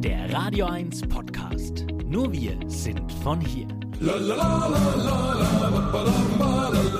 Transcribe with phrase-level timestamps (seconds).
[0.00, 1.84] Der Radio 1 Podcast.
[2.06, 3.66] Nur wir sind von hier.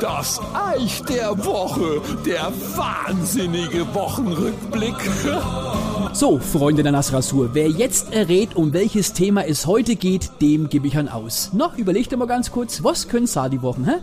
[0.00, 4.96] Das Eich der Woche, der wahnsinnige Wochenrückblick.
[6.12, 10.88] So, Freunde der Nassrasur, wer jetzt errät, um welches Thema es heute geht, dem gebe
[10.88, 11.52] ich ein Aus.
[11.52, 13.94] Noch, überlegt mal ganz kurz, was können sa die Wochen, hä?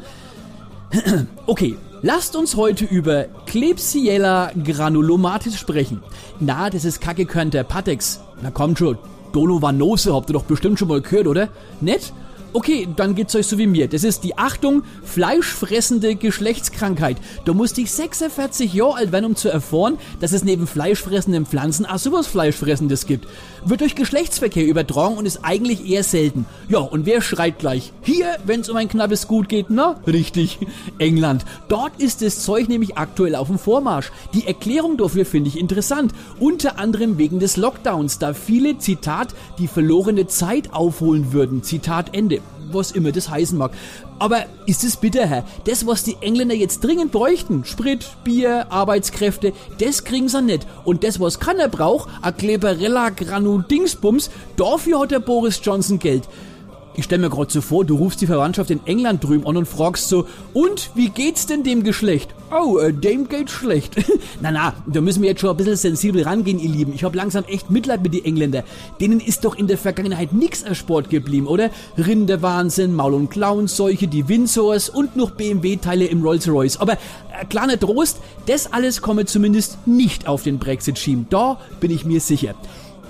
[1.47, 1.75] Okay,
[2.05, 6.03] lasst uns heute über Klebsiella granulomatis sprechen.
[6.39, 8.21] Na, das ist Kackekörn der Patex.
[8.43, 8.99] Na kommt schon,
[9.33, 11.49] Dolovanose habt ihr doch bestimmt schon mal gehört, oder?
[11.81, 12.13] Nett?
[12.55, 13.89] Okay, dann geht's euch so wie mir.
[13.89, 17.17] Das ist die Achtung, fleischfressende Geschlechtskrankheit.
[17.43, 21.85] Du musst dich 46 Jahre alt werden, um zu erfahren, dass es neben fleischfressenden Pflanzen
[21.85, 23.27] auch sowas Fleischfressendes gibt.
[23.65, 26.45] Wird durch Geschlechtsverkehr übertragen und ist eigentlich eher selten.
[26.69, 27.91] Ja, und wer schreit gleich?
[28.03, 29.99] Hier, wenn's um ein knappes Gut geht, na?
[30.07, 30.59] Richtig,
[30.97, 31.43] England.
[31.67, 34.13] Dort ist das Zeug nämlich aktuell auf dem Vormarsch.
[34.33, 36.13] Die Erklärung dafür finde ich interessant.
[36.39, 41.61] Unter anderem wegen des Lockdowns, da viele, Zitat, die verlorene Zeit aufholen würden.
[41.61, 43.71] Zitat Ende was immer das heißen mag.
[44.19, 45.45] Aber ist es bitter, Herr?
[45.65, 50.65] Das, was die Engländer jetzt dringend bräuchten, Sprit, Bier, Arbeitskräfte, das kriegen sie nicht.
[50.83, 56.27] Und das, was keiner braucht, a Kleberella Granu Dingsbums, dafür hat der Boris Johnson Geld.
[56.97, 59.67] Ich stell mir gerade so vor, du rufst die Verwandtschaft in England drüben an und
[59.67, 62.33] fragst so, und wie geht's denn dem Geschlecht?
[62.51, 63.97] Oh, äh, dem geht's schlecht.
[64.41, 66.93] na na, da müssen wir jetzt schon ein bisschen sensibel rangehen, ihr Lieben.
[66.93, 68.63] Ich hab langsam echt Mitleid mit die Engländer.
[69.01, 71.69] Denen ist doch in der Vergangenheit nix ersport geblieben, oder?
[71.97, 76.77] Rinderwahnsinn, Maul- und Klauenseuche, die Windsors und noch BMW-Teile im Rolls-Royce.
[76.77, 81.27] Aber äh, kleiner Trost, das alles komme zumindest nicht auf den Brexit schieben.
[81.29, 82.55] Da bin ich mir sicher.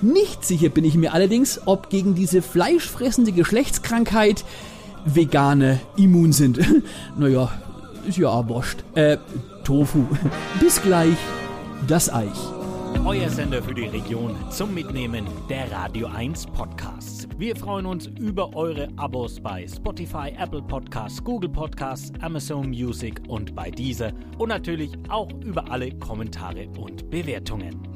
[0.02, 4.44] Nicht sicher bin ich mir allerdings, ob gegen diese fleischfressende Geschlechtskrankheit
[5.06, 6.58] Vegane immun sind.
[7.16, 7.50] naja,
[8.06, 8.84] ist ja wurscht.
[8.94, 9.18] Äh,
[9.64, 10.04] Tofu.
[10.60, 11.16] Bis gleich,
[11.86, 12.56] das Eich.
[13.04, 17.28] Euer Sender für die Region zum Mitnehmen der Radio 1 Podcasts.
[17.38, 23.54] Wir freuen uns über eure Abos bei Spotify, Apple Podcasts, Google Podcasts, Amazon Music und
[23.54, 27.95] bei dieser und natürlich auch über alle Kommentare und Bewertungen.